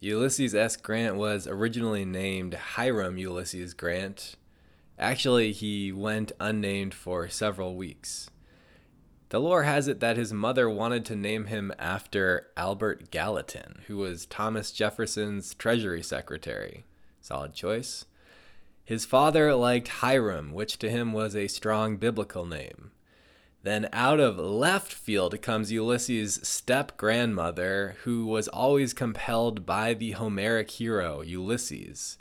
[0.00, 0.76] Ulysses S.
[0.76, 4.36] Grant was originally named Hiram Ulysses Grant.
[4.98, 8.28] Actually, he went unnamed for several weeks.
[9.30, 13.96] The lore has it that his mother wanted to name him after Albert Gallatin, who
[13.96, 16.84] was Thomas Jefferson's Treasury Secretary.
[17.22, 18.04] Solid choice.
[18.84, 22.92] His father liked Hiram, which to him was a strong biblical name.
[23.66, 30.12] Then out of left field comes Ulysses' step grandmother, who was always compelled by the
[30.12, 32.16] Homeric hero, Ulysses.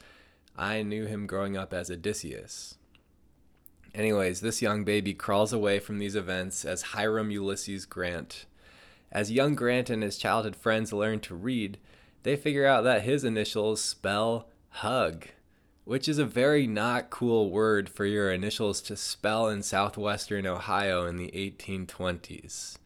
[0.58, 2.80] I knew him growing up as Odysseus.
[3.94, 8.48] Anyways, this young baby crawls away from these events as Hiram Ulysses Grant.
[9.12, 11.78] As young Grant and his childhood friends learn to read,
[12.24, 15.28] they figure out that his initials spell hug
[15.86, 21.06] which is a very not cool word for your initials to spell in southwestern Ohio
[21.06, 22.78] in the 1820s.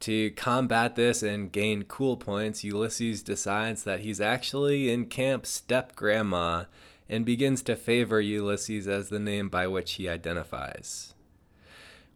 [0.00, 5.94] To combat this and gain cool points, Ulysses decides that he's actually in camp step
[5.94, 6.64] grandma
[7.08, 11.14] and begins to favor Ulysses as the name by which he identifies.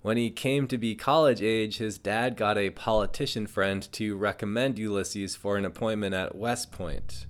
[0.03, 4.79] When he came to be college age, his dad got a politician friend to recommend
[4.79, 7.27] Ulysses for an appointment at West Point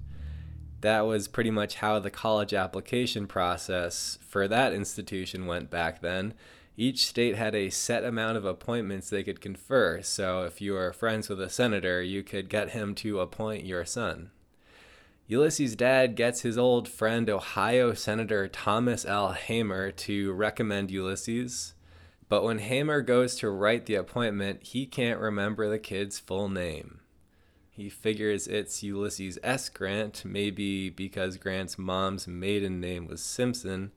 [0.81, 6.34] that was pretty much how the college application process for that institution went back then.
[6.77, 10.92] Each state had a set amount of appointments they could confer, so if you were
[10.92, 14.31] friends with a senator, you could get him to appoint your son.
[15.27, 19.33] Ulysses' dad gets his old friend Ohio Senator Thomas L.
[19.33, 21.75] Hamer to recommend Ulysses,
[22.28, 27.00] but when Hamer goes to write the appointment, he can't remember the kid's full name.
[27.81, 29.70] He figures it's Ulysses S.
[29.70, 33.92] Grant, maybe because Grant's mom's maiden name was Simpson.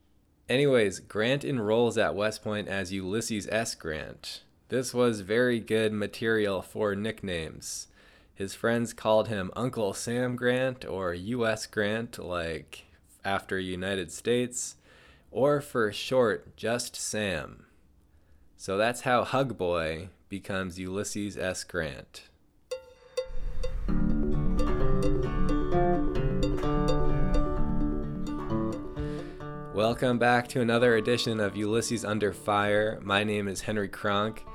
[0.47, 3.75] Anyways, Grant enrolls at West Point as Ulysses S.
[3.75, 4.43] Grant.
[4.69, 7.87] This was very good material for nicknames.
[8.33, 11.65] His friends called him Uncle Sam Grant or U.S.
[11.65, 12.85] Grant, like
[13.25, 14.77] after United States,
[15.29, 17.65] or for short, just Sam.
[18.55, 21.65] So that's how Hug Boy becomes Ulysses S.
[21.65, 22.29] Grant.
[29.73, 32.99] Welcome back to another edition of Ulysses Under Fire.
[33.01, 34.45] My name is Henry Kronk.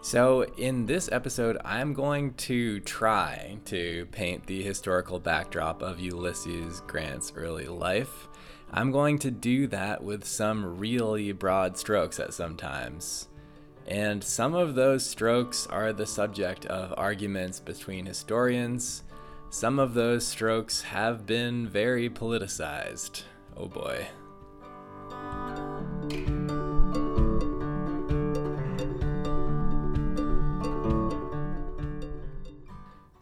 [0.00, 6.80] So, in this episode, I'm going to try to paint the historical backdrop of Ulysses
[6.86, 8.28] Grant's early life.
[8.72, 13.28] I'm going to do that with some really broad strokes at some times.
[13.86, 19.02] And some of those strokes are the subject of arguments between historians.
[19.50, 23.24] Some of those strokes have been very politicized.
[23.54, 24.08] Oh boy.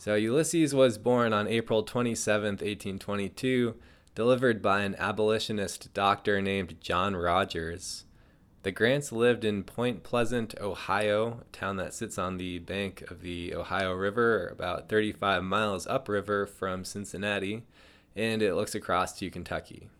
[0.01, 3.75] So Ulysses was born on April 27, 1822,
[4.15, 8.07] delivered by an abolitionist doctor named John Rogers.
[8.63, 13.21] The Grants lived in Point Pleasant, Ohio, a town that sits on the bank of
[13.21, 17.63] the Ohio River, about 35 miles upriver from Cincinnati,
[18.17, 19.91] and it looks across to Kentucky.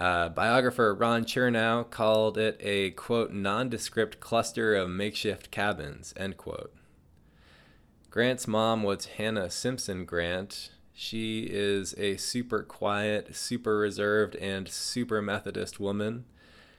[0.00, 6.72] Uh, biographer Ron Chernow called it a quote nondescript cluster of makeshift cabins end quote.
[8.08, 10.70] Grant's mom was Hannah Simpson Grant.
[10.94, 16.24] She is a super quiet, super reserved, and super Methodist woman.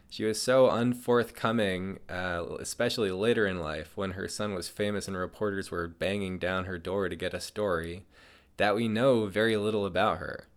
[0.10, 5.16] She was so unforthcoming, uh, especially later in life when her son was famous and
[5.16, 8.04] reporters were banging down her door to get a story,
[8.58, 10.48] that we know very little about her.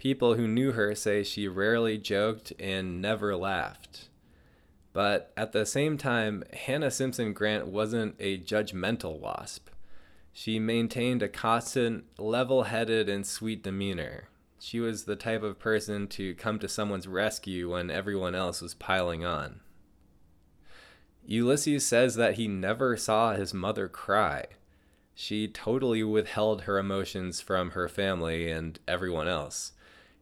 [0.00, 4.08] People who knew her say she rarely joked and never laughed.
[4.94, 9.68] But at the same time, Hannah Simpson Grant wasn't a judgmental wasp.
[10.32, 14.28] She maintained a constant, level headed, and sweet demeanor.
[14.58, 18.72] She was the type of person to come to someone's rescue when everyone else was
[18.72, 19.60] piling on.
[21.26, 24.46] Ulysses says that he never saw his mother cry.
[25.14, 29.72] She totally withheld her emotions from her family and everyone else.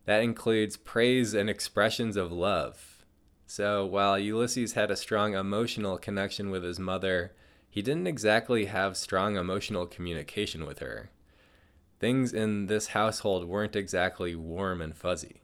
[0.08, 3.04] That includes praise and expressions of love.
[3.46, 7.34] So while Ulysses had a strong emotional connection with his mother,
[7.68, 11.10] he didn't exactly have strong emotional communication with her.
[12.00, 15.42] Things in this household weren't exactly warm and fuzzy.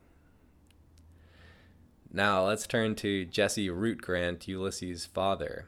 [2.10, 5.66] Now let's turn to Jesse Root Grant, Ulysses' father.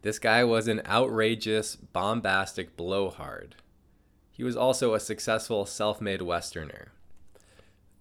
[0.00, 3.54] This guy was an outrageous, bombastic blowhard.
[4.32, 6.90] He was also a successful self made Westerner.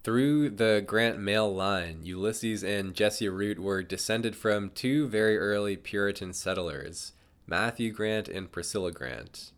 [0.03, 5.77] Through the Grant male line, Ulysses and Jesse Root were descended from two very early
[5.77, 7.12] Puritan settlers,
[7.45, 9.51] Matthew Grant and Priscilla Grant.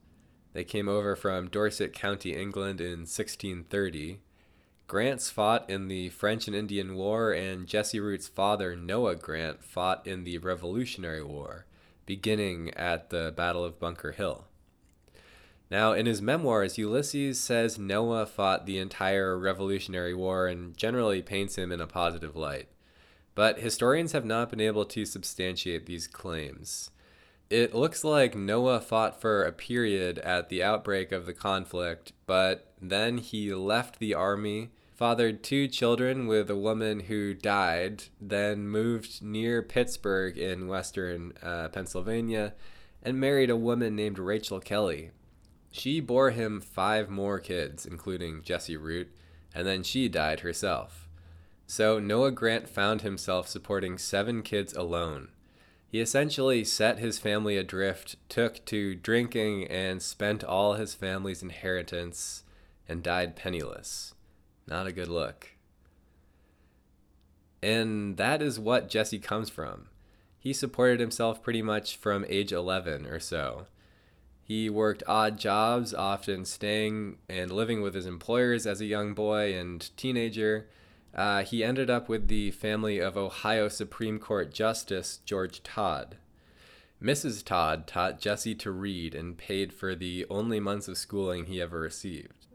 [0.51, 4.19] They came over from Dorset County, England in 1630.
[4.87, 10.05] Grants fought in the French and Indian War, and Jesse Root's father, Noah Grant, fought
[10.05, 11.67] in the Revolutionary War,
[12.05, 14.47] beginning at the Battle of Bunker Hill.
[15.71, 21.57] Now, in his memoirs, Ulysses says Noah fought the entire Revolutionary War and generally paints
[21.57, 22.67] him in a positive light.
[23.35, 26.91] But historians have not been able to substantiate these claims.
[27.49, 32.73] It looks like Noah fought for a period at the outbreak of the conflict, but
[32.81, 39.21] then he left the army, fathered two children with a woman who died, then moved
[39.21, 42.53] near Pittsburgh in western uh, Pennsylvania,
[43.03, 45.11] and married a woman named Rachel Kelly,
[45.73, 49.11] she bore him five more kids, including Jesse Root,
[49.55, 51.09] and then she died herself.
[51.65, 55.29] So Noah Grant found himself supporting seven kids alone.
[55.87, 62.43] He essentially set his family adrift, took to drinking, and spent all his family's inheritance
[62.87, 64.13] and died penniless.
[64.67, 65.55] Not a good look.
[67.63, 69.87] And that is what Jesse comes from.
[70.37, 73.65] He supported himself pretty much from age 11 or so.
[74.43, 79.53] He worked odd jobs, often staying and living with his employers as a young boy
[79.53, 80.67] and teenager.
[81.15, 86.17] Uh, he ended up with the family of Ohio Supreme Court Justice George Todd.
[87.01, 87.43] Mrs.
[87.43, 91.79] Todd taught Jesse to read and paid for the only months of schooling he ever
[91.79, 92.47] received.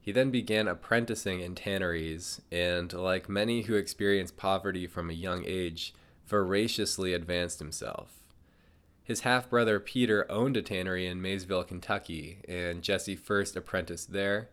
[0.00, 5.44] He then began apprenticing in tanneries, and like many who experienced poverty from a young
[5.44, 5.92] age,
[6.26, 8.25] voraciously advanced himself.
[9.06, 14.48] His half brother Peter owned a tannery in Maysville, Kentucky, and Jesse first apprenticed there.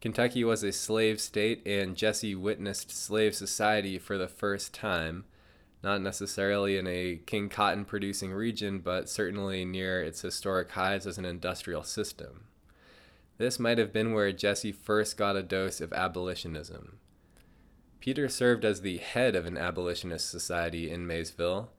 [0.00, 5.24] Kentucky was a slave state, and Jesse witnessed slave society for the first time,
[5.82, 11.18] not necessarily in a King Cotton producing region, but certainly near its historic highs as
[11.18, 12.44] an industrial system.
[13.38, 17.00] This might have been where Jesse first got a dose of abolitionism.
[17.98, 21.72] Peter served as the head of an abolitionist society in Maysville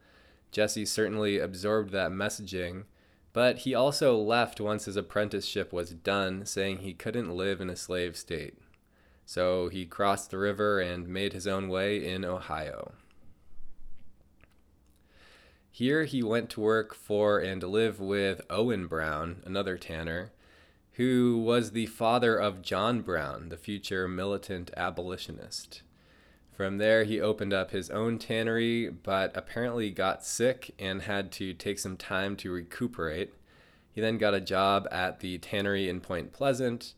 [0.52, 2.84] Jesse certainly absorbed that messaging,
[3.34, 7.76] but he also left once his apprenticeship was done, saying he couldn't live in a
[7.76, 8.56] slave state.
[9.26, 12.92] So he crossed the river and made his own way in Ohio.
[15.72, 20.34] Here he went to work for and live with Owen Brown, another tanner,
[20.94, 25.82] who was the father of John Brown, the future militant abolitionist.
[26.52, 31.54] From there, he opened up his own tannery, but apparently got sick and had to
[31.54, 33.34] take some time to recuperate.
[33.92, 36.94] He then got a job at the tannery in Point Pleasant,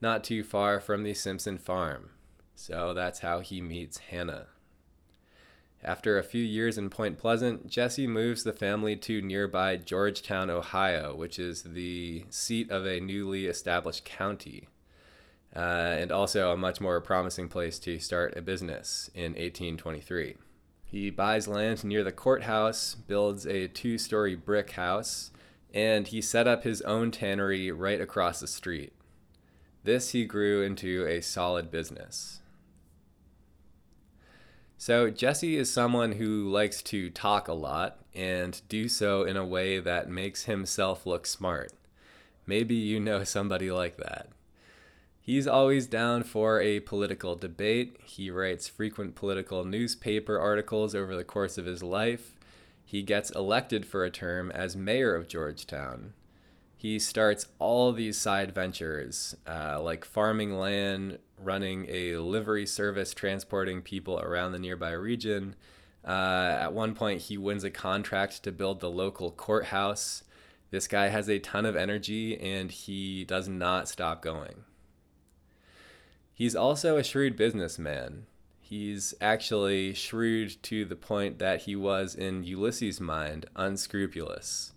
[0.00, 2.10] not too far from the Simpson farm.
[2.54, 4.46] So that's how he meets Hannah.
[5.82, 11.14] After a few years in Point Pleasant, Jesse moves the family to nearby Georgetown, Ohio,
[11.14, 14.68] which is the seat of a newly established county
[15.54, 20.36] uh, and also a much more promising place to start a business in 1823.
[20.84, 25.30] He buys land near the courthouse, builds a two story brick house,
[25.74, 28.92] and he set up his own tannery right across the street.
[29.84, 32.40] This he grew into a solid business.
[34.80, 39.44] So, Jesse is someone who likes to talk a lot and do so in a
[39.44, 41.72] way that makes himself look smart.
[42.46, 44.28] Maybe you know somebody like that.
[45.28, 48.00] He's always down for a political debate.
[48.02, 52.32] He writes frequent political newspaper articles over the course of his life.
[52.82, 56.14] He gets elected for a term as mayor of Georgetown.
[56.78, 63.82] He starts all these side ventures, uh, like farming land, running a livery service transporting
[63.82, 65.56] people around the nearby region.
[66.06, 70.24] Uh, at one point, he wins a contract to build the local courthouse.
[70.70, 74.64] This guy has a ton of energy and he does not stop going.
[76.38, 78.26] He's also a shrewd businessman.
[78.60, 84.70] He's actually shrewd to the point that he was, in Ulysses' mind, unscrupulous.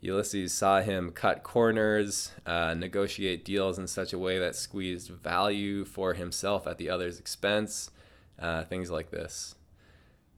[0.00, 5.84] Ulysses saw him cut corners, uh, negotiate deals in such a way that squeezed value
[5.84, 7.90] for himself at the other's expense,
[8.38, 9.56] uh, things like this.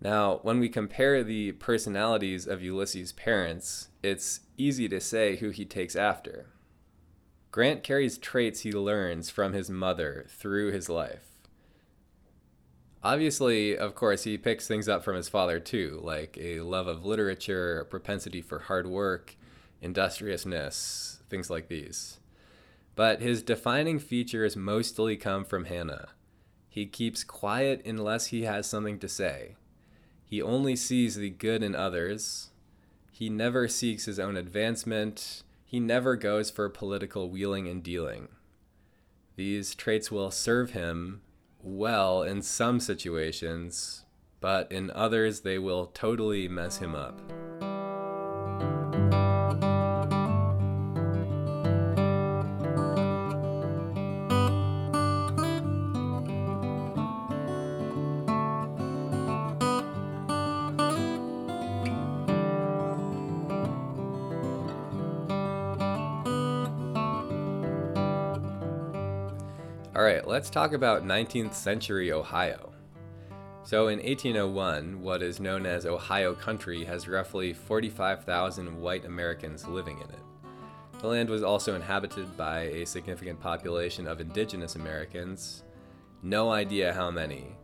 [0.00, 5.66] Now, when we compare the personalities of Ulysses' parents, it's easy to say who he
[5.66, 6.46] takes after.
[7.52, 11.32] Grant carries traits he learns from his mother through his life.
[13.04, 17.04] Obviously, of course, he picks things up from his father too, like a love of
[17.04, 19.36] literature, a propensity for hard work,
[19.82, 22.20] industriousness, things like these.
[22.94, 26.08] But his defining features mostly come from Hannah.
[26.70, 29.56] He keeps quiet unless he has something to say.
[30.24, 32.48] He only sees the good in others.
[33.10, 35.42] He never seeks his own advancement
[35.72, 38.28] he never goes for political wheeling and dealing.
[39.36, 41.22] These traits will serve him
[41.62, 44.04] well in some situations,
[44.38, 47.22] but in others they will totally mess him up.
[70.42, 72.72] Let's talk about 19th century Ohio.
[73.62, 79.98] So, in 1801, what is known as Ohio country has roughly 45,000 white Americans living
[79.98, 80.18] in it.
[80.98, 85.62] The land was also inhabited by a significant population of indigenous Americans.
[86.24, 87.54] No idea how many.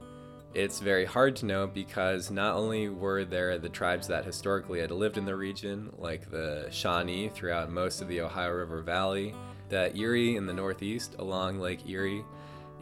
[0.55, 4.93] It's very hard to know because not only were there the tribes that historically had
[4.93, 9.35] lived in the region, like the Shawnee throughout most of the Ohio River Valley,
[9.69, 12.25] the Erie in the northeast along Lake Erie,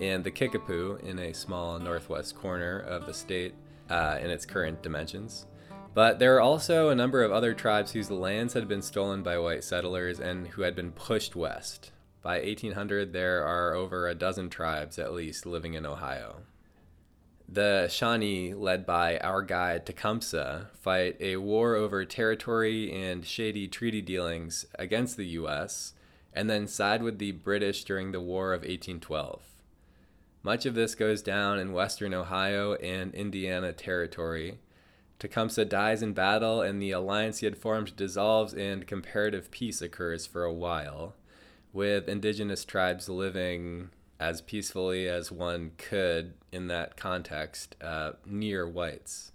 [0.00, 3.54] and the Kickapoo in a small northwest corner of the state
[3.88, 5.46] uh, in its current dimensions.
[5.94, 9.38] But there are also a number of other tribes whose lands had been stolen by
[9.38, 11.92] white settlers and who had been pushed west.
[12.22, 16.42] By 1800, there are over a dozen tribes at least living in Ohio.
[17.48, 24.02] The Shawnee, led by our guide Tecumseh, fight a war over territory and shady treaty
[24.02, 25.94] dealings against the U.S
[26.36, 29.55] and then side with the British during the War of 1812.
[30.46, 34.60] Much of this goes down in western Ohio and Indiana Territory.
[35.18, 40.24] Tecumseh dies in battle, and the alliance he had formed dissolves, and comparative peace occurs
[40.24, 41.16] for a while,
[41.72, 49.32] with indigenous tribes living as peacefully as one could in that context uh, near whites.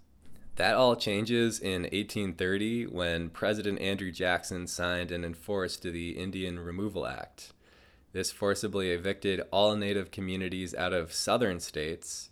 [0.56, 7.06] That all changes in 1830 when President Andrew Jackson signed and enforced the Indian Removal
[7.06, 7.52] Act.
[8.12, 12.30] This forcibly evicted all native communities out of southern states.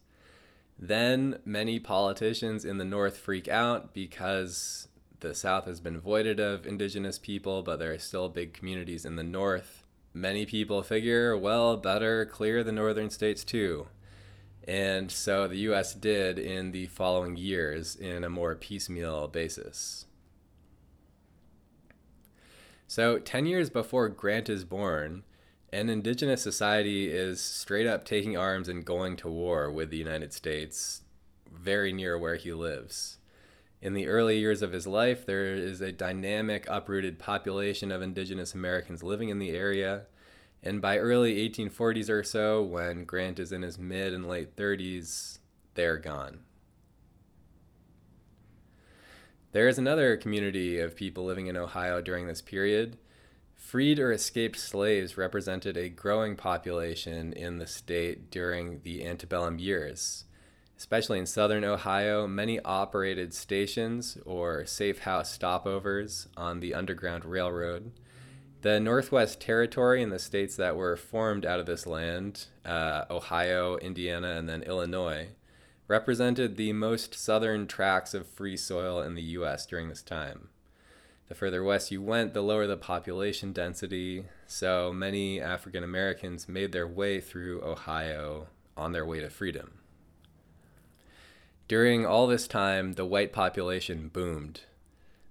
[0.78, 4.88] Then many politicians in the North freak out because
[5.20, 9.16] the South has been voided of indigenous people, but there are still big communities in
[9.16, 9.84] the North.
[10.12, 13.86] Many people figure, well, better clear the northern states too.
[14.66, 20.06] And so the US did in the following years in a more piecemeal basis.
[22.86, 25.22] So, 10 years before Grant is born,
[25.72, 30.32] an indigenous society is straight up taking arms and going to war with the United
[30.32, 31.02] States
[31.52, 33.18] very near where he lives.
[33.82, 38.54] In the early years of his life, there is a dynamic, uprooted population of indigenous
[38.54, 40.06] Americans living in the area
[40.62, 45.38] and by early 1840s or so, when Grant is in his mid and late 30s,
[45.74, 46.40] they're gone.
[49.52, 52.98] There is another community of people living in Ohio during this period.
[53.60, 60.24] Freed or escaped slaves represented a growing population in the state during the antebellum years.
[60.76, 67.92] Especially in southern Ohio, many operated stations or safe house stopovers on the Underground Railroad
[68.62, 73.76] the Northwest Territory and the states that were formed out of this land, uh, Ohio,
[73.78, 75.28] Indiana, and then Illinois,
[75.88, 79.66] represented the most southern tracts of free soil in the U.S.
[79.66, 80.50] during this time.
[81.30, 86.72] The further west you went, the lower the population density, so many African Americans made
[86.72, 89.74] their way through Ohio on their way to freedom.
[91.68, 94.62] During all this time, the white population boomed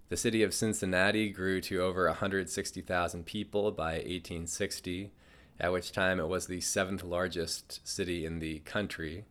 [0.07, 5.11] the city of Cincinnati grew to over 160,000 people by 1860,
[5.59, 9.25] at which time it was the seventh largest city in the country.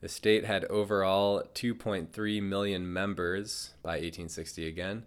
[0.00, 5.06] The state had overall 2.3 million members by 1860 again,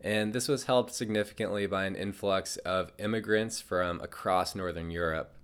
[0.00, 5.34] and this was helped significantly by an influx of immigrants from across Northern Europe.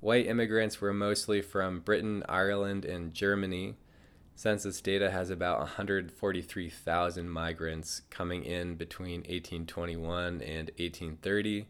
[0.00, 3.76] White immigrants were mostly from Britain, Ireland, and Germany
[4.38, 11.66] Census data has about 143,000 migrants coming in between 1821 and 1830.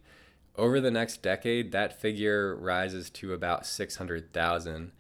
[0.55, 4.93] Over the next decade, that figure rises to about 600,000.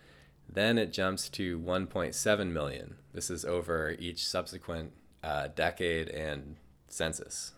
[0.49, 2.94] Then it jumps to 1.7 million.
[3.12, 6.56] This is over each subsequent uh, decade and
[6.88, 7.52] census.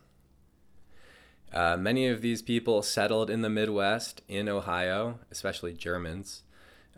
[1.53, 6.43] Uh, many of these people settled in the Midwest, in Ohio, especially Germans.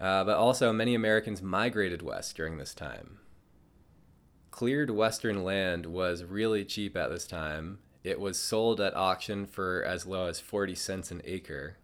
[0.01, 3.19] Uh, but also, many Americans migrated west during this time.
[4.51, 7.79] Cleared western land was really cheap at this time.
[8.05, 11.77] It was sold at auction for as low as 40 cents an acre.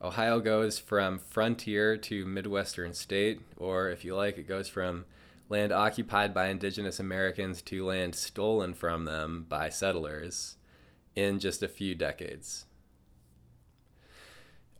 [0.00, 5.06] Ohio goes from frontier to Midwestern state, or if you like, it goes from
[5.48, 10.56] land occupied by indigenous Americans to land stolen from them by settlers
[11.14, 12.66] in just a few decades.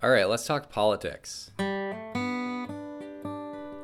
[0.03, 1.51] All right, let's talk politics.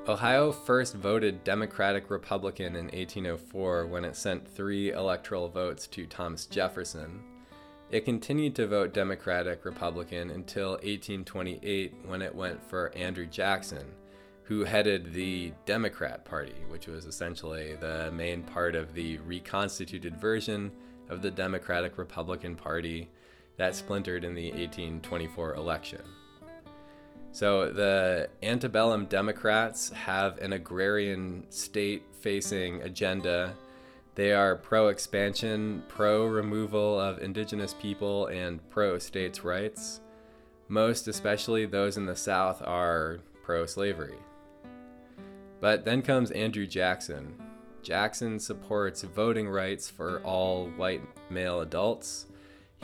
[0.06, 6.44] Ohio first voted Democratic Republican in 1804 when it sent three electoral votes to Thomas
[6.44, 7.22] Jefferson.
[7.90, 13.86] It continued to vote Democratic Republican until 1828 when it went for Andrew Jackson,
[14.44, 20.70] who headed the Democrat Party, which was essentially the main part of the reconstituted version
[21.08, 23.08] of the Democratic Republican Party
[23.56, 26.02] that splintered in the 1824 election.
[27.32, 33.54] So the antebellum Democrats have an agrarian state facing agenda.
[34.14, 40.00] They are pro expansion, pro removal of indigenous people, and pro states' rights.
[40.68, 44.18] Most, especially those in the South, are pro slavery.
[45.64, 47.40] But then comes Andrew Jackson.
[47.82, 52.26] Jackson supports voting rights for all white male adults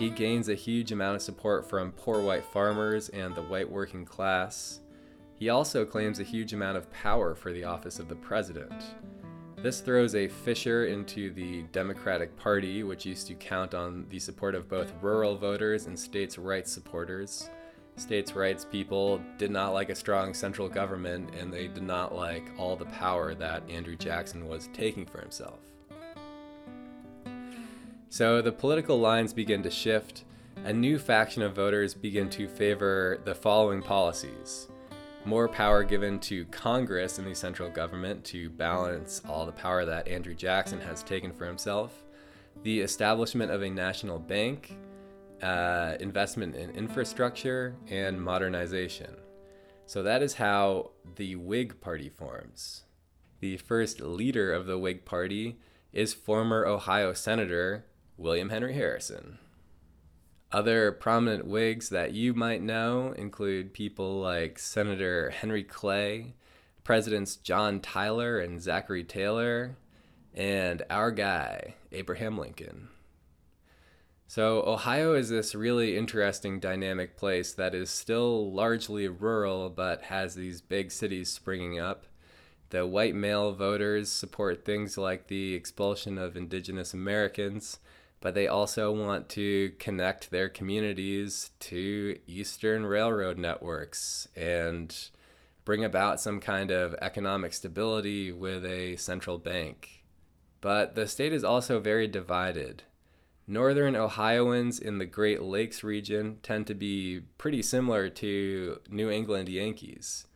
[0.00, 4.06] he gains a huge amount of support from poor white farmers and the white working
[4.06, 4.80] class.
[5.38, 8.82] He also claims a huge amount of power for the office of the president.
[9.58, 14.54] This throws a fissure into the Democratic Party, which used to count on the support
[14.54, 17.50] of both rural voters and states' rights supporters.
[18.00, 22.44] States' rights people did not like a strong central government, and they did not like
[22.58, 25.60] all the power that Andrew Jackson was taking for himself.
[28.08, 30.24] So the political lines begin to shift.
[30.64, 34.68] A new faction of voters begin to favor the following policies
[35.24, 40.08] more power given to Congress and the central government to balance all the power that
[40.08, 42.04] Andrew Jackson has taken for himself,
[42.62, 44.76] the establishment of a national bank,
[45.42, 49.16] uh, investment in infrastructure, and modernization.
[49.86, 52.82] So that is how the Whig Party forms.
[53.40, 55.58] The first leader of the Whig Party
[55.92, 59.38] is former Ohio Senator William Henry Harrison.
[60.52, 66.34] Other prominent Whigs that you might know include people like Senator Henry Clay,
[66.84, 69.76] Presidents John Tyler and Zachary Taylor,
[70.34, 72.88] and our guy, Abraham Lincoln.
[74.30, 80.36] So, Ohio is this really interesting dynamic place that is still largely rural but has
[80.36, 82.06] these big cities springing up.
[82.68, 87.80] The white male voters support things like the expulsion of indigenous Americans
[88.20, 94.96] but they also want to connect their communities to Eastern Railroad networks and
[95.64, 100.04] bring about some kind of economic stability with a central bank.
[100.60, 102.84] But the state is also very divided.
[103.50, 109.48] Northern Ohioans in the Great Lakes region tend to be pretty similar to New England
[109.48, 110.28] Yankees.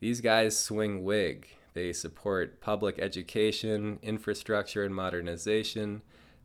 [0.00, 1.46] These guys swing Whig.
[1.74, 6.00] They support public education, infrastructure, and modernization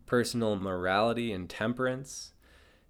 [0.05, 2.34] personal morality and temperance,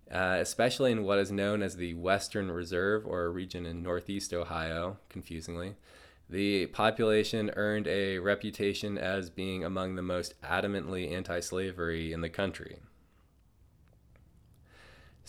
[0.10, 4.34] uh, especially in what is known as the Western Reserve or a region in northeast
[4.34, 5.76] Ohio, confusingly.
[6.30, 12.30] The population earned a reputation as being among the most adamantly anti slavery in the
[12.30, 12.80] country.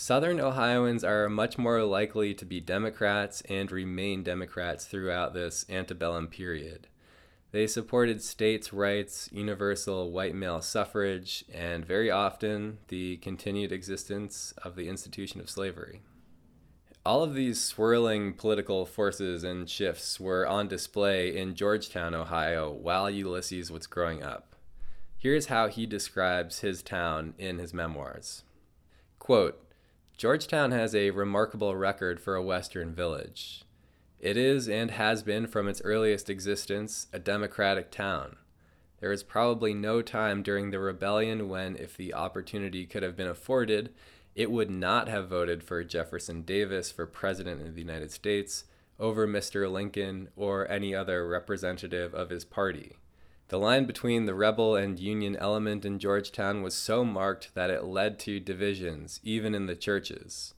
[0.00, 6.26] Southern Ohioans are much more likely to be Democrats and remain Democrats throughout this antebellum
[6.26, 6.88] period.
[7.52, 14.74] They supported states' rights, universal white male suffrage, and very often the continued existence of
[14.74, 16.00] the institution of slavery.
[17.04, 23.10] All of these swirling political forces and shifts were on display in Georgetown, Ohio, while
[23.10, 24.56] Ulysses was growing up.
[25.18, 28.44] Here's how he describes his town in his memoirs.
[29.18, 29.66] Quote,
[30.20, 33.64] Georgetown has a remarkable record for a Western village.
[34.18, 38.36] It is and has been from its earliest existence a democratic town.
[39.00, 43.28] There is probably no time during the rebellion when, if the opportunity could have been
[43.28, 43.94] afforded,
[44.34, 48.64] it would not have voted for Jefferson Davis for President of the United States
[48.98, 49.72] over Mr.
[49.72, 52.98] Lincoln or any other representative of his party.
[53.50, 57.82] The line between the rebel and Union element in Georgetown was so marked that it
[57.82, 60.54] led to divisions, even in the churches.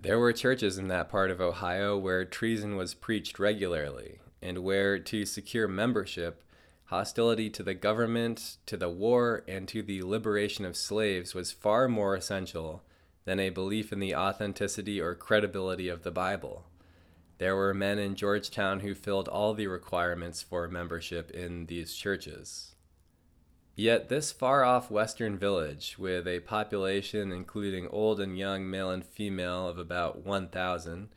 [0.00, 4.98] There were churches in that part of Ohio where treason was preached regularly, and where,
[4.98, 6.42] to secure membership,
[6.86, 11.86] hostility to the government, to the war, and to the liberation of slaves was far
[11.86, 12.82] more essential
[13.26, 16.66] than a belief in the authenticity or credibility of the Bible.
[17.38, 22.74] There were men in Georgetown who filled all the requirements for membership in these churches.
[23.76, 29.04] Yet this far off western village, with a population including old and young male and
[29.04, 31.08] female of about 1,000,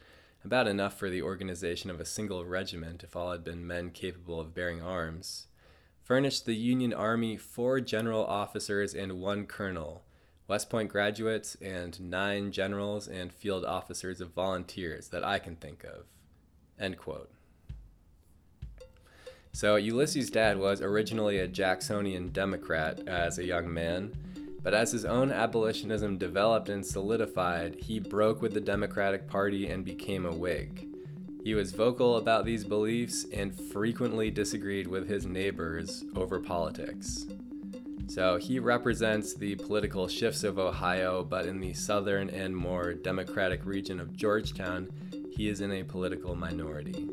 [0.44, 4.40] about enough for the organization of a single regiment if all had been men capable
[4.40, 5.48] of bearing arms,
[6.04, 10.04] furnished the Union Army four general officers and one colonel,
[10.48, 15.84] West Point graduates, and nine generals and field officers of volunteers that I can think
[15.84, 16.06] of.
[16.80, 17.30] End quote.
[19.52, 24.14] So, Ulysses' dad was originally a Jacksonian Democrat as a young man,
[24.62, 29.84] but as his own abolitionism developed and solidified, he broke with the Democratic Party and
[29.84, 30.88] became a Whig.
[31.44, 37.26] He was vocal about these beliefs and frequently disagreed with his neighbors over politics.
[38.08, 43.66] So he represents the political shifts of Ohio, but in the southern and more democratic
[43.66, 44.88] region of Georgetown,
[45.30, 47.08] he is in a political minority.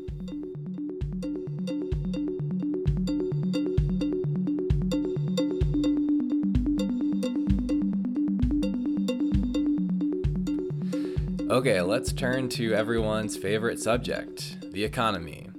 [11.51, 15.49] Okay, let's turn to everyone's favorite subject the economy.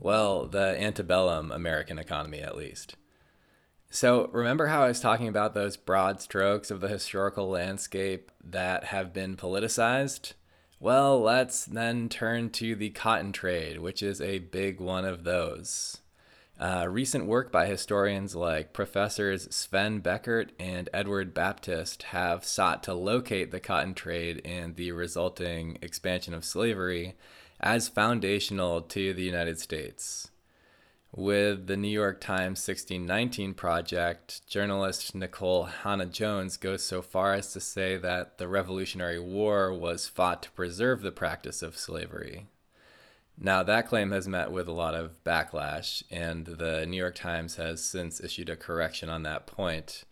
[0.00, 2.96] Well, the antebellum American economy, at least.
[3.90, 8.84] So, remember how I was talking about those broad strokes of the historical landscape that
[8.84, 10.34] have been politicized?
[10.78, 16.02] Well, let's then turn to the cotton trade, which is a big one of those.
[16.60, 22.94] Uh, recent work by historians like Professors Sven Beckert and Edward Baptist have sought to
[22.94, 27.14] locate the cotton trade and the resulting expansion of slavery
[27.60, 30.30] as foundational to the United States.
[31.14, 37.60] With the New York Times 1619 project, journalist Nicole Hannah-Jones goes so far as to
[37.60, 42.48] say that the Revolutionary War was fought to preserve the practice of slavery.
[43.40, 47.56] Now, that claim has met with a lot of backlash, and the New York Times
[47.56, 50.04] has since issued a correction on that point.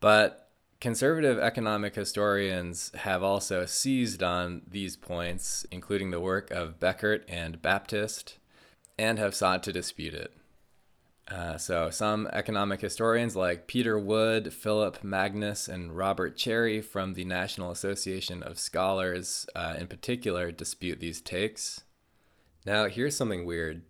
[0.00, 7.24] But conservative economic historians have also seized on these points, including the work of Beckert
[7.26, 8.37] and Baptist,
[8.98, 10.32] and have sought to dispute it.
[11.30, 17.24] Uh, so, some economic historians like Peter Wood, Phillip Magness, and Robert Cherry from the
[17.24, 21.82] National Association of Scholars, uh, in particular, dispute these takes.
[22.64, 23.82] Now, here's something weird.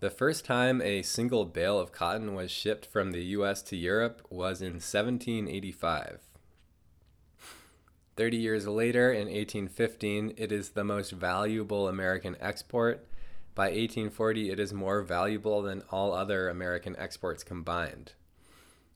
[0.00, 4.26] The first time a single bale of cotton was shipped from the US to Europe
[4.28, 6.18] was in 1785.
[8.16, 13.06] 30 years later, in 1815, it is the most valuable American export.
[13.54, 18.12] By 1840, it is more valuable than all other American exports combined.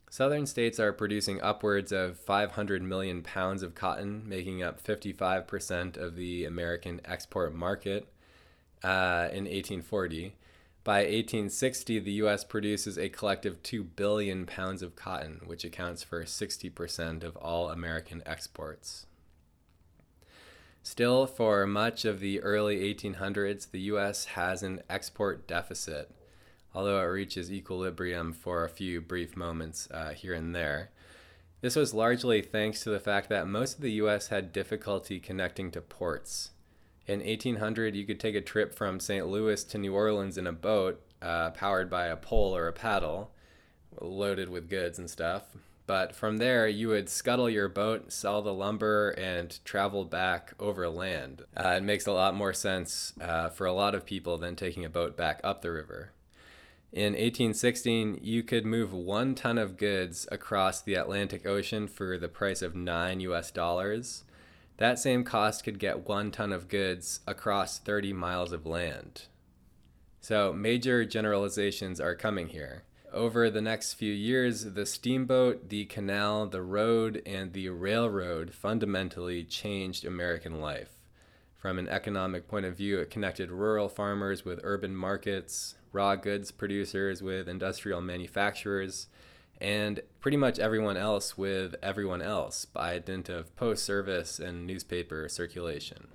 [0.09, 6.17] Southern states are producing upwards of 500 million pounds of cotton, making up 55% of
[6.17, 8.09] the American export market
[8.83, 10.35] uh, in 1840.
[10.85, 12.45] By 1860, the U.S.
[12.45, 18.23] produces a collective 2 billion pounds of cotton, which accounts for 60% of all American
[18.25, 19.07] exports.
[20.87, 24.25] Still, for much of the early 1800s, the U.S.
[24.27, 26.13] has an export deficit,
[26.73, 30.91] although it reaches equilibrium for a few brief moments uh, here and there.
[31.61, 34.29] This was largely thanks to the fact that most of the U.S.
[34.29, 36.51] had difficulty connecting to ports
[37.09, 40.53] in 1800 you could take a trip from st louis to new orleans in a
[40.53, 43.31] boat uh, powered by a pole or a paddle
[44.01, 45.45] loaded with goods and stuff
[45.87, 51.43] but from there you would scuttle your boat sell the lumber and travel back overland
[51.57, 54.85] uh, it makes a lot more sense uh, for a lot of people than taking
[54.85, 56.13] a boat back up the river
[56.97, 62.27] in 1816, you could move one ton of goods across the Atlantic Ocean for the
[62.27, 64.25] price of nine US dollars.
[64.79, 69.27] That same cost could get one ton of goods across 30 miles of land.
[70.23, 72.85] So, major generalizations are coming here.
[73.13, 79.45] Over the next few years, the steamboat, the canal, the road, and the railroad fundamentally
[79.45, 80.91] changed American life.
[81.55, 86.51] From an economic point of view, it connected rural farmers with urban markets, raw goods
[86.51, 89.07] producers with industrial manufacturers,
[89.61, 95.29] and pretty much everyone else with everyone else by dint of post service and newspaper
[95.29, 96.09] circulation.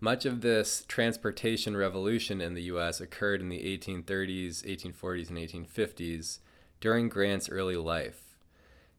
[0.00, 6.38] Much of this transportation revolution in the US occurred in the 1830s, 1840s, and 1850s
[6.80, 8.36] during Grant's early life.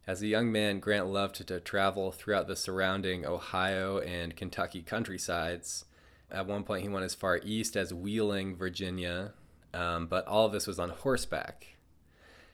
[0.08, 5.86] As a young man, Grant loved to travel throughout the surrounding Ohio and Kentucky countrysides.
[6.32, 9.34] At one point, he went as far east as Wheeling, Virginia,
[9.74, 11.76] um, but all of this was on horseback.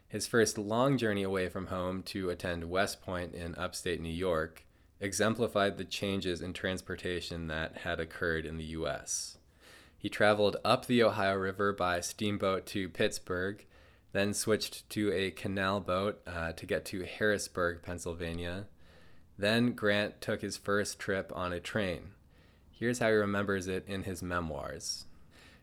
[0.07, 4.65] His first long journey away from home to attend West Point in upstate New York
[5.01, 9.37] exemplified the changes in transportation that had occurred in the U.S.
[9.97, 13.65] He traveled up the Ohio River by steamboat to Pittsburgh,
[14.13, 18.67] then switched to a canal boat uh, to get to Harrisburg, Pennsylvania.
[19.37, 22.11] Then Grant took his first trip on a train.
[22.69, 25.05] Here's how he remembers it in his memoirs.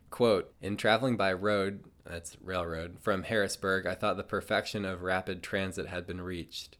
[0.09, 5.43] Quote, in traveling by road, that's railroad, from Harrisburg, I thought the perfection of rapid
[5.43, 6.77] transit had been reached.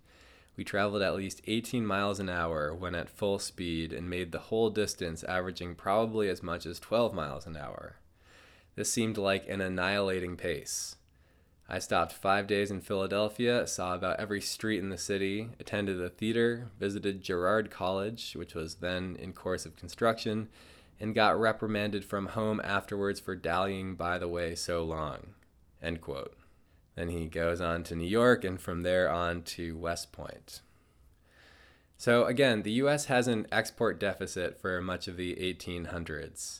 [0.60, 4.40] We traveled at least 18 miles an hour when at full speed and made the
[4.40, 7.96] whole distance averaging probably as much as 12 miles an hour.
[8.76, 10.98] This seemed like an annihilating pace.
[11.70, 16.10] I stopped five days in Philadelphia, saw about every street in the city, attended the
[16.10, 20.50] theater, visited Girard College, which was then in course of construction,
[21.00, 25.28] and got reprimanded from home afterwards for dallying by the way so long.
[25.82, 26.36] End quote.
[27.00, 30.60] Then he goes on to New York and from there on to West Point.
[31.98, 36.60] So again, the US has an export deficit for much of the 1800s.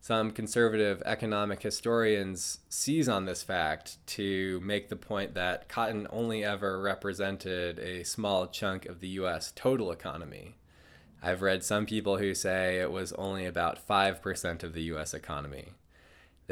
[0.00, 6.44] Some conservative economic historians seize on this fact to make the point that cotton only
[6.44, 10.58] ever represented a small chunk of the US total economy.
[11.20, 15.72] I've read some people who say it was only about 5% of the US economy.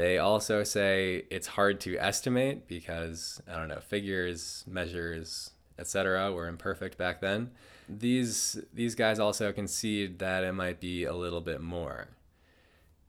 [0.00, 6.32] They also say it's hard to estimate because, I don't know, figures, measures, etc.
[6.32, 7.50] were imperfect back then.
[7.86, 12.08] These, these guys also concede that it might be a little bit more.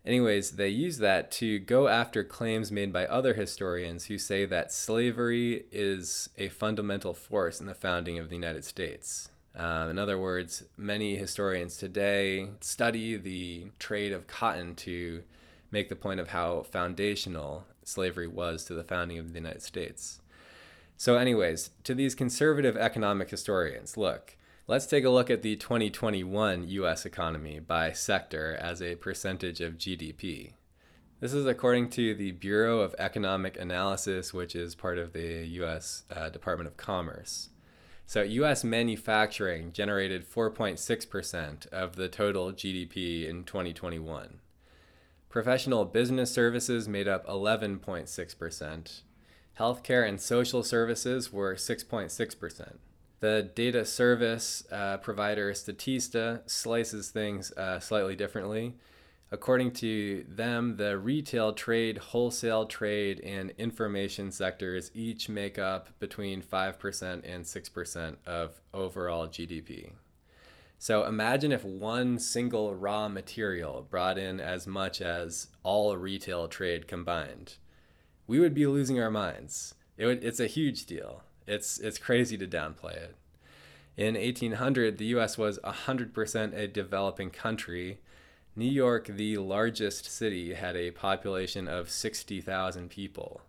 [0.05, 4.73] Anyways, they use that to go after claims made by other historians who say that
[4.73, 9.29] slavery is a fundamental force in the founding of the United States.
[9.57, 15.23] Uh, in other words, many historians today study the trade of cotton to
[15.71, 20.21] make the point of how foundational slavery was to the founding of the United States.
[20.97, 24.35] So, anyways, to these conservative economic historians, look,
[24.71, 29.77] Let's take a look at the 2021 US economy by sector as a percentage of
[29.77, 30.53] GDP.
[31.19, 36.03] This is according to the Bureau of Economic Analysis, which is part of the US
[36.09, 37.49] uh, Department of Commerce.
[38.05, 44.39] So, US manufacturing generated 4.6% of the total GDP in 2021.
[45.31, 49.01] Professional business services made up 11.6%.
[49.57, 52.75] Healthcare and social services were 6.6%.
[53.21, 58.75] The data service uh, provider Statista slices things uh, slightly differently.
[59.31, 66.41] According to them, the retail trade, wholesale trade, and information sectors each make up between
[66.41, 69.91] 5% and 6% of overall GDP.
[70.81, 76.87] So imagine if one single raw material brought in as much as all retail trade
[76.87, 77.57] combined.
[78.25, 79.75] We would be losing our minds.
[79.95, 81.21] It would, it's a huge deal.
[81.45, 83.15] It's it's crazy to downplay it.
[83.95, 87.99] In 1800, the US was 100% a developing country.
[88.55, 93.41] New York, the largest city, had a population of 60,000 people.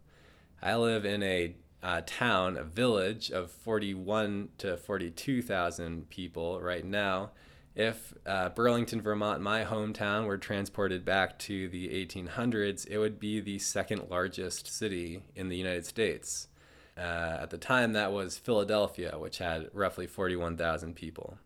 [0.61, 7.31] I live in a uh, town, a village of 41 to 42,000 people right now.
[7.75, 13.41] If uh, Burlington, Vermont, my hometown, were transported back to the 1800s, it would be
[13.41, 16.49] the second largest city in the United States.
[16.97, 21.39] Uh, at the time, that was Philadelphia, which had roughly 41,000 people.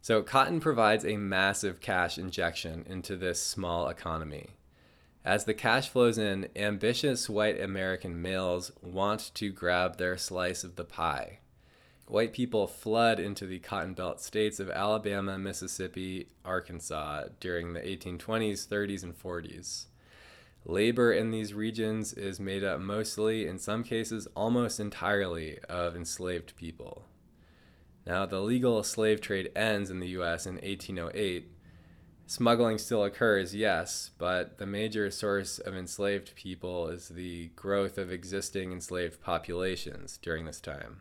[0.00, 4.50] So, cotton provides a massive cash injection into this small economy.
[5.24, 10.76] As the cash flows in, ambitious white American males want to grab their slice of
[10.76, 11.40] the pie.
[12.06, 18.66] White people flood into the Cotton Belt states of Alabama, Mississippi, Arkansas during the 1820s,
[18.66, 19.86] 30s, and 40s.
[20.64, 26.56] Labor in these regions is made up mostly, in some cases almost entirely, of enslaved
[26.56, 27.04] people.
[28.06, 31.50] Now, the legal slave trade ends in the US in 1808.
[32.28, 38.12] Smuggling still occurs, yes, but the major source of enslaved people is the growth of
[38.12, 41.00] existing enslaved populations during this time.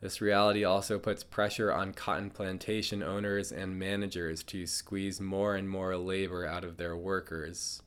[0.00, 5.68] This reality also puts pressure on cotton plantation owners and managers to squeeze more and
[5.68, 7.82] more labor out of their workers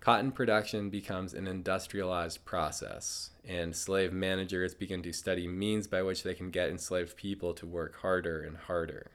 [0.00, 6.22] Cotton production becomes an industrialized process, and slave managers begin to study means by which
[6.22, 9.10] they can get enslaved people to work harder and harder.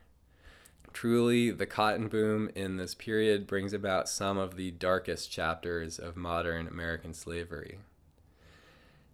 [0.93, 6.15] Truly, the cotton boom in this period brings about some of the darkest chapters of
[6.15, 7.79] modern American slavery.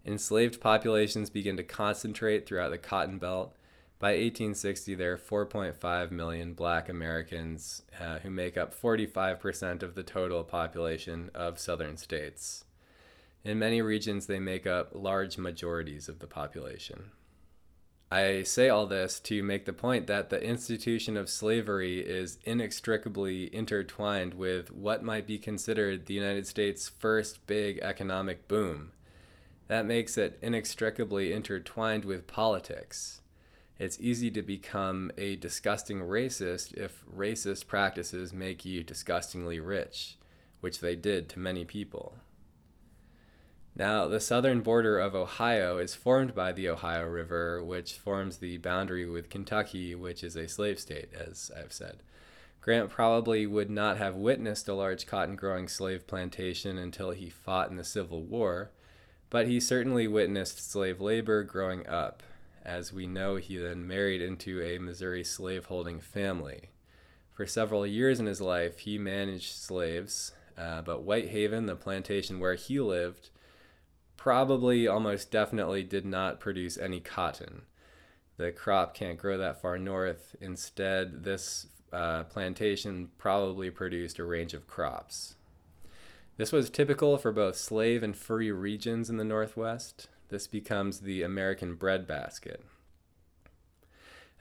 [0.06, 3.56] Enslaved populations begin to concentrate throughout the Cotton Belt,
[4.00, 10.04] by 1860, there are 4.5 million black Americans uh, who make up 45% of the
[10.04, 12.64] total population of southern states.
[13.44, 17.12] In many regions, they make up large majorities of the population.
[18.12, 23.54] I say all this to make the point that the institution of slavery is inextricably
[23.54, 28.94] intertwined with what might be considered the United States' first big economic boom.
[29.68, 33.20] That makes it inextricably intertwined with politics
[33.80, 40.18] it's easy to become a disgusting racist if racist practices make you disgustingly rich,
[40.60, 42.16] which they did to many people.
[43.80, 48.58] Now, the southern border of Ohio is formed by the Ohio River, which forms the
[48.58, 52.04] boundary with Kentucky, which is a slave state, as I've said.
[52.60, 57.70] Grant probably would not have witnessed a large cotton growing slave plantation until he fought
[57.70, 58.72] in the Civil War,
[59.30, 62.22] but he certainly witnessed slave labor growing up.
[62.66, 66.72] As we know, he then married into a Missouri slaveholding family.
[67.32, 72.42] For several years in his life, he managed slaves, uh, but White Haven, the plantation
[72.42, 73.30] where he lived,
[74.20, 77.62] probably almost definitely did not produce any cotton.
[78.36, 80.36] The crop can't grow that far north.
[80.42, 85.36] Instead, this uh, plantation probably produced a range of crops.
[86.36, 90.10] This was typical for both slave and free regions in the Northwest.
[90.28, 92.66] This becomes the American breadbasket.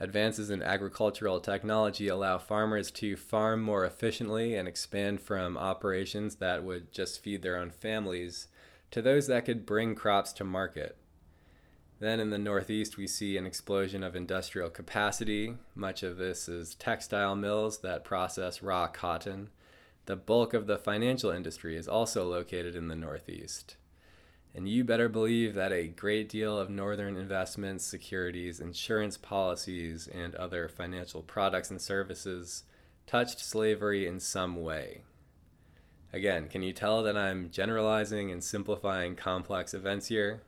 [0.01, 6.64] Advances in agricultural technology allow farmers to farm more efficiently and expand from operations that
[6.64, 8.49] would just feed their own families
[8.90, 10.96] to those that could bring crops to market.
[12.01, 15.57] Then in the Northeast, we see an explosion of industrial capacity.
[15.74, 19.51] Much of this is textile mills that process raw cotton.
[20.07, 23.77] The bulk of the financial industry is also located in the Northeast.
[24.55, 30.35] And you better believe that a great deal of Northern investments, securities, insurance policies, and
[30.37, 32.64] other financial products and services
[33.07, 35.03] touched slavery in some way.
[36.12, 40.40] Again, can you tell that I'm generalizing and simplifying complex events here?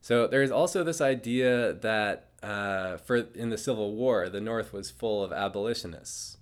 [0.00, 4.90] So there's also this idea that uh, for in the Civil War, the North was
[4.90, 6.38] full of abolitionists.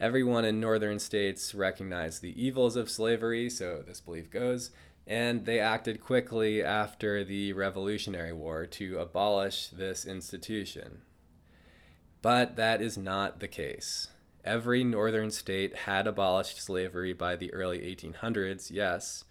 [0.00, 4.70] Everyone in northern states recognized the evils of slavery, so this belief goes,
[5.06, 11.02] and they acted quickly after the Revolutionary War to abolish this institution.
[12.20, 14.08] But that is not the case.
[14.44, 19.24] Every northern state had abolished slavery by the early 1800s, yes,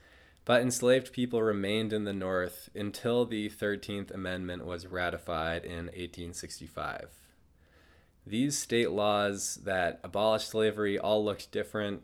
[0.46, 7.10] but enslaved people remained in the North until the 13th Amendment was ratified in 1865.
[8.26, 12.04] These state laws that abolished slavery all looked different.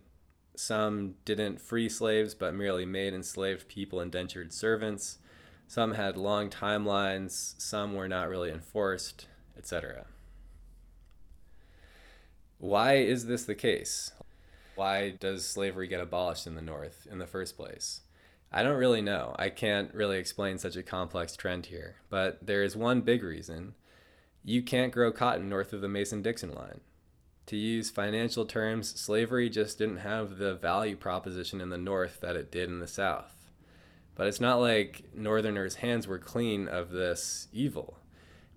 [0.55, 5.19] Some didn't free slaves, but merely made enslaved people indentured servants.
[5.67, 10.07] Some had long timelines, some were not really enforced, etc.
[12.59, 14.11] Why is this the case?
[14.75, 18.01] Why does slavery get abolished in the North in the first place?
[18.51, 19.35] I don't really know.
[19.37, 23.75] I can't really explain such a complex trend here, but there is one big reason.
[24.43, 26.79] You can't grow cotton north of the Mason Dixon line.
[27.47, 32.35] To use financial terms, slavery just didn't have the value proposition in the North that
[32.35, 33.51] it did in the South.
[34.15, 37.99] But it's not like Northerners' hands were clean of this evil.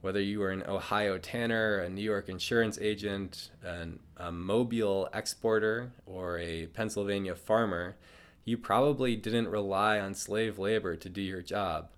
[0.01, 5.93] Whether you were an Ohio tanner, a New York insurance agent, an, a Mobile exporter,
[6.07, 7.97] or a Pennsylvania farmer,
[8.45, 11.91] you probably didn't rely on slave labor to do your job,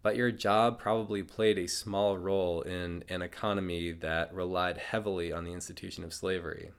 [0.00, 5.44] but your job probably played a small role in an economy that relied heavily on
[5.44, 6.70] the institution of slavery.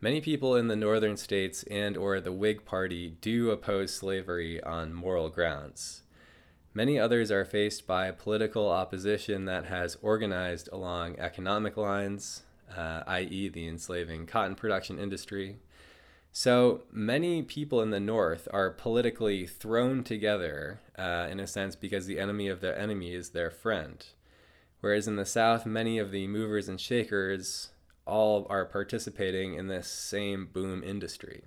[0.00, 4.92] Many people in the northern states and or the Whig Party do oppose slavery on
[4.92, 6.02] moral grounds.
[6.78, 13.48] Many others are faced by political opposition that has organized along economic lines, uh, i.e.,
[13.48, 15.56] the enslaving cotton production industry,
[16.30, 22.06] so many people in the North are politically thrown together, uh, in a sense, because
[22.06, 24.06] the enemy of their enemy is their friend.
[24.80, 27.70] Whereas in the South, many of the movers and shakers
[28.06, 31.42] all are participating in this same boom industry.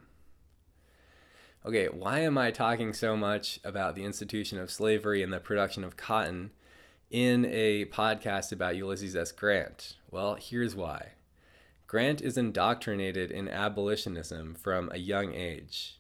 [1.63, 5.84] Okay, why am I talking so much about the institution of slavery and the production
[5.84, 6.50] of cotton
[7.12, 9.32] in a podcast about Ulysses S.
[9.32, 9.97] Grant?
[10.10, 11.10] Well, here's why.
[11.86, 16.00] Grant is indoctrinated in abolitionism from a young age.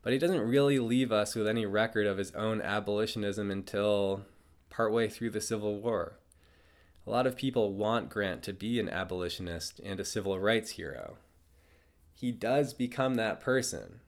[0.00, 4.24] But he doesn't really leave us with any record of his own abolitionism until
[4.70, 6.20] partway through the Civil War.
[7.06, 11.18] A lot of people want Grant to be an abolitionist and a civil rights hero.
[12.14, 14.00] He does become that person,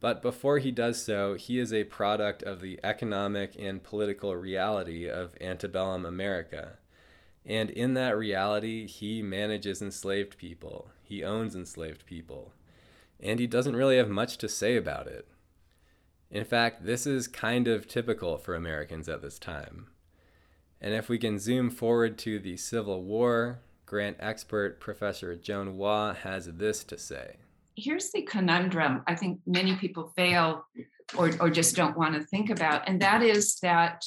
[0.00, 5.08] but before he does so, he is a product of the economic and political reality
[5.08, 6.78] of antebellum America
[7.46, 12.52] and in that reality, he manages enslaved people, he owns enslaved people,
[13.20, 15.28] and he doesn't really have much to say about it.
[16.28, 19.86] In fact, this is kind of typical for Americans at this time.
[20.80, 26.14] And if we can zoom forward to the Civil War, Grant expert Professor Joan Waugh
[26.14, 27.36] has this to say.
[27.76, 30.66] Here's the conundrum I think many people fail
[31.16, 34.04] or, or just don't want to think about, and that is that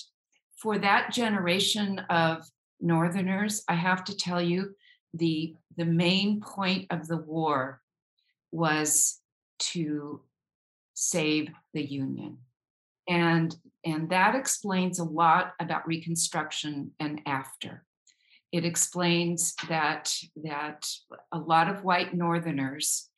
[0.58, 2.46] for that generation of
[2.82, 4.76] Northerners, I have to tell you,
[5.14, 7.82] the the main point of the war
[8.52, 9.20] was
[9.60, 10.22] to
[10.94, 12.38] save the Union.
[13.08, 13.56] And,
[13.86, 17.86] and that explains a lot about Reconstruction and after.
[18.52, 20.14] It explains that,
[20.44, 20.88] that
[21.32, 23.09] a lot of white Northerners,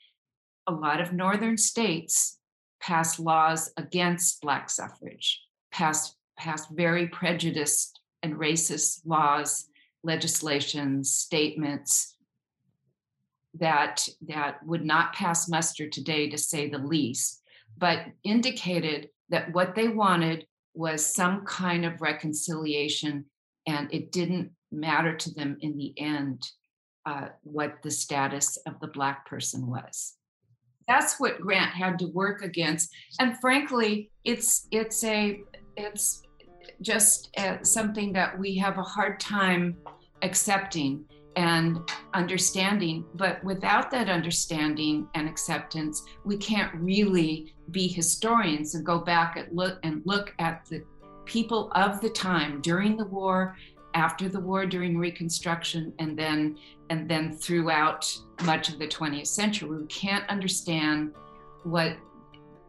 [0.68, 2.38] a lot of Northern states
[2.82, 5.42] passed laws against Black suffrage,
[5.72, 9.68] passed, passed very prejudiced and racist laws,
[10.04, 12.16] legislations, statements
[13.54, 17.42] that, that would not pass muster today, to say the least,
[17.78, 23.26] but indicated that what they wanted was some kind of reconciliation,
[23.68, 26.42] and it didn't matter to them in the end
[27.06, 30.16] uh, what the status of the Black person was.
[30.92, 35.42] That's what Grant had to work against, and frankly, it's it's a
[35.78, 36.24] it's
[36.82, 39.78] just uh, something that we have a hard time
[40.22, 41.06] accepting
[41.38, 41.80] and
[42.14, 43.06] understanding.
[43.16, 49.48] But without that understanding and acceptance, we can't really be historians and go back and
[49.56, 50.84] look and look at the
[51.24, 53.56] people of the time during the war,
[53.94, 56.58] after the war, during Reconstruction, and then
[56.90, 58.14] and then throughout
[58.44, 59.70] much of the 20th century.
[59.70, 61.14] We can't understand
[61.64, 61.98] what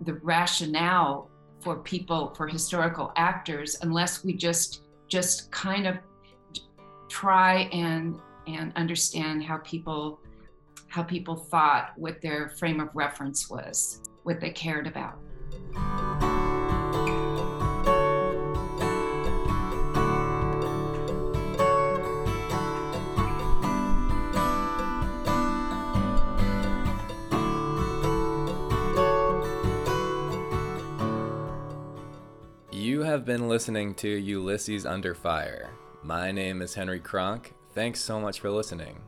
[0.02, 5.96] the rationale for people for historical actors unless we just just kind of
[7.08, 10.18] try and and understand how people
[10.88, 15.18] how people thought what their frame of reference was what they cared about
[33.12, 35.68] have been listening to Ulysses Under Fire.
[36.02, 37.52] My name is Henry Kronk.
[37.74, 39.02] Thanks so much for listening.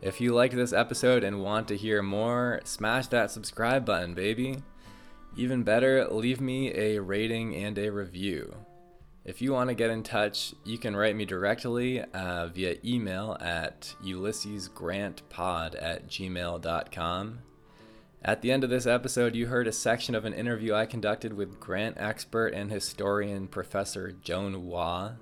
[0.00, 4.62] If you liked this episode and want to hear more, smash that subscribe button, baby.
[5.36, 8.54] Even better, leave me a rating and a review.
[9.26, 13.36] If you want to get in touch, you can write me directly uh, via email
[13.42, 17.40] at ulyssesgrantpod at gmail.com.
[18.24, 21.32] At the end of this episode, you heard a section of an interview I conducted
[21.32, 25.14] with grant expert and historian Professor Joan Waugh.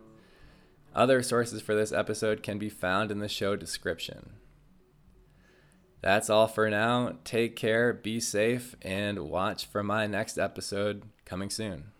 [0.94, 4.34] Other sources for this episode can be found in the show description.
[6.02, 7.16] That's all for now.
[7.24, 11.92] Take care, be safe, and watch for my next episode coming soon.